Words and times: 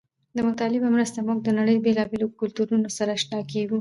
د 0.35 0.37
مطالعې 0.47 0.79
په 0.83 0.89
مرسته 0.95 1.17
موږ 1.27 1.37
د 1.43 1.49
نړۍ 1.59 1.75
له 1.77 1.83
بېلابېلو 1.85 2.35
کلتورونو 2.39 2.87
سره 2.97 3.11
اشنا 3.17 3.39
کېږو. 3.51 3.69